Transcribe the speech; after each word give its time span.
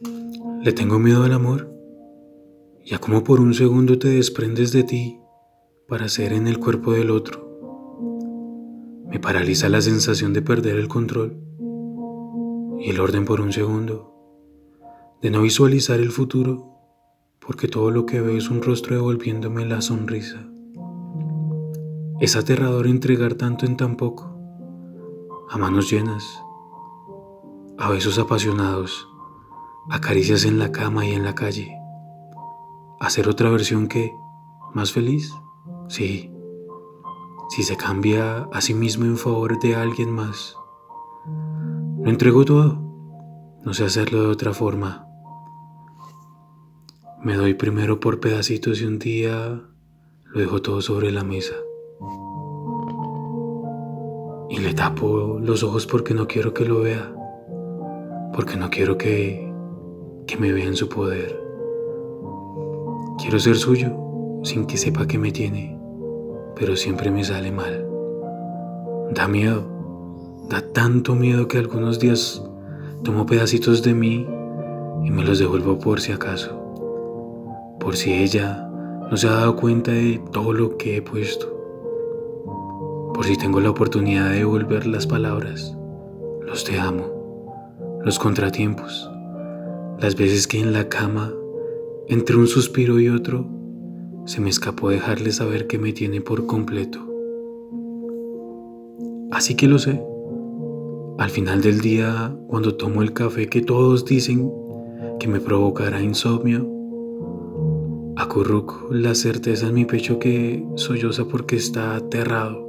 Le 0.00 0.72
tengo 0.72 0.98
miedo 0.98 1.22
al 1.22 1.32
amor. 1.32 1.70
Ya 2.84 2.98
como 2.98 3.22
por 3.22 3.40
un 3.40 3.54
segundo 3.54 3.98
te 3.98 4.08
desprendes 4.08 4.72
de 4.72 4.82
ti 4.82 5.20
para 5.88 6.08
ser 6.08 6.32
en 6.32 6.48
el 6.48 6.58
cuerpo 6.58 6.92
del 6.92 7.10
otro. 7.10 7.44
Me 9.08 9.20
paraliza 9.20 9.68
la 9.68 9.80
sensación 9.80 10.32
de 10.32 10.42
perder 10.42 10.76
el 10.76 10.88
control 10.88 11.36
y 12.80 12.90
el 12.90 13.00
orden 13.00 13.24
por 13.24 13.40
un 13.40 13.52
segundo, 13.52 14.12
de 15.22 15.30
no 15.30 15.42
visualizar 15.42 16.00
el 16.00 16.10
futuro, 16.10 16.74
porque 17.38 17.68
todo 17.68 17.90
lo 17.90 18.04
que 18.04 18.20
veo 18.20 18.36
es 18.36 18.50
un 18.50 18.62
rostro 18.62 18.96
devolviéndome 18.96 19.64
la 19.64 19.80
sonrisa. 19.80 20.46
Es 22.20 22.36
aterrador 22.36 22.86
entregar 22.86 23.34
tanto 23.34 23.64
en 23.64 23.76
tan 23.76 23.96
poco, 23.96 24.24
a 25.48 25.56
manos 25.56 25.90
llenas, 25.90 26.24
a 27.78 27.90
besos 27.90 28.18
apasionados, 28.18 29.08
a 29.90 30.00
caricias 30.00 30.44
en 30.44 30.58
la 30.58 30.72
cama 30.72 31.06
y 31.06 31.12
en 31.12 31.24
la 31.24 31.34
calle. 31.34 31.78
Hacer 33.00 33.28
otra 33.28 33.50
versión 33.50 33.86
que, 33.86 34.12
más 34.72 34.92
feliz, 34.92 35.32
sí, 35.88 36.30
si 37.50 37.62
se 37.62 37.76
cambia 37.76 38.48
a 38.52 38.60
sí 38.60 38.74
mismo 38.74 39.04
en 39.04 39.16
favor 39.16 39.58
de 39.60 39.76
alguien 39.76 40.10
más. 40.10 40.56
Lo 42.02 42.10
entrego 42.10 42.44
todo, 42.44 42.80
no 43.62 43.74
sé 43.74 43.84
hacerlo 43.84 44.22
de 44.22 44.28
otra 44.28 44.52
forma. 44.52 45.06
Me 47.22 47.36
doy 47.36 47.54
primero 47.54 48.00
por 48.00 48.20
pedacitos 48.20 48.80
y 48.80 48.84
un 48.84 48.98
día 48.98 49.62
lo 50.24 50.40
dejo 50.40 50.60
todo 50.60 50.80
sobre 50.82 51.10
la 51.12 51.24
mesa. 51.24 51.54
Y 54.50 54.58
le 54.58 54.74
tapo 54.74 55.38
los 55.40 55.62
ojos 55.62 55.86
porque 55.86 56.12
no 56.14 56.26
quiero 56.26 56.52
que 56.52 56.64
lo 56.64 56.80
vea, 56.80 57.14
porque 58.34 58.56
no 58.56 58.68
quiero 58.68 58.98
que, 58.98 59.53
que 60.26 60.36
me 60.36 60.52
vea 60.52 60.66
en 60.66 60.76
su 60.76 60.88
poder. 60.88 61.40
Quiero 63.18 63.38
ser 63.38 63.56
suyo 63.56 63.90
sin 64.42 64.66
que 64.66 64.76
sepa 64.76 65.06
que 65.06 65.18
me 65.18 65.32
tiene 65.32 65.74
pero 66.56 66.76
siempre 66.76 67.10
me 67.10 67.24
sale 67.24 67.50
mal. 67.50 67.86
Da 69.10 69.28
miedo, 69.28 69.64
da 70.48 70.60
tanto 70.60 71.14
miedo 71.14 71.48
que 71.48 71.58
algunos 71.58 71.98
días 71.98 72.42
tomo 73.02 73.26
pedacitos 73.26 73.82
de 73.82 73.94
mí 73.94 74.26
y 75.04 75.10
me 75.10 75.24
los 75.24 75.38
devuelvo 75.38 75.78
por 75.78 76.00
si 76.00 76.12
acaso, 76.12 77.76
por 77.80 77.96
si 77.96 78.14
ella 78.14 78.68
no 79.10 79.16
se 79.16 79.28
ha 79.28 79.32
dado 79.32 79.56
cuenta 79.56 79.90
de 79.90 80.20
todo 80.32 80.52
lo 80.52 80.76
que 80.76 80.96
he 80.96 81.02
puesto, 81.02 81.50
por 83.12 83.24
si 83.26 83.36
tengo 83.36 83.60
la 83.60 83.70
oportunidad 83.70 84.30
de 84.30 84.38
devolver 84.38 84.86
las 84.86 85.06
palabras, 85.06 85.76
los 86.40 86.64
te 86.64 86.80
amo, 86.80 88.00
los 88.02 88.18
contratiempos, 88.18 89.10
las 90.04 90.16
veces 90.16 90.46
que 90.46 90.60
en 90.60 90.74
la 90.74 90.90
cama, 90.90 91.32
entre 92.08 92.36
un 92.36 92.46
suspiro 92.46 93.00
y 93.00 93.08
otro, 93.08 93.46
se 94.26 94.38
me 94.42 94.50
escapó 94.50 94.90
dejarle 94.90 95.32
saber 95.32 95.66
que 95.66 95.78
me 95.78 95.94
tiene 95.94 96.20
por 96.20 96.44
completo. 96.44 96.98
Así 99.30 99.54
que 99.54 99.66
lo 99.66 99.78
sé. 99.78 100.04
Al 101.16 101.30
final 101.30 101.62
del 101.62 101.80
día, 101.80 102.36
cuando 102.48 102.74
tomo 102.74 103.00
el 103.00 103.14
café 103.14 103.48
que 103.48 103.62
todos 103.62 104.04
dicen 104.04 104.52
que 105.18 105.26
me 105.26 105.40
provocará 105.40 106.02
insomnio, 106.02 106.70
acurruco 108.16 108.92
la 108.92 109.14
certeza 109.14 109.68
en 109.68 109.74
mi 109.74 109.86
pecho 109.86 110.18
que 110.18 110.62
solloza 110.74 111.24
porque 111.24 111.56
está 111.56 111.96
aterrado. 111.96 112.62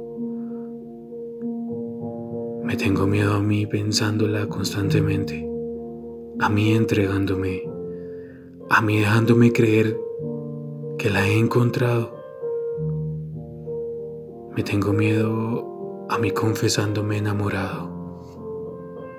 Me 2.64 2.76
tengo 2.76 3.06
miedo 3.06 3.34
a 3.34 3.42
mí 3.42 3.66
pensándola 3.66 4.48
constantemente, 4.48 5.45
a 6.38 6.48
mí 6.48 6.72
entregándome, 6.72 7.62
a 8.68 8.82
mí 8.82 8.98
dejándome 8.98 9.52
creer 9.52 9.98
que 10.98 11.10
la 11.10 11.26
he 11.26 11.38
encontrado. 11.38 12.14
Me 14.54 14.62
tengo 14.62 14.92
miedo 14.92 16.06
a 16.08 16.18
mí 16.18 16.30
confesándome 16.30 17.18
enamorado. 17.18 17.95